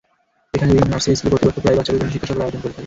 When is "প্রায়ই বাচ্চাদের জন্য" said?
1.63-2.13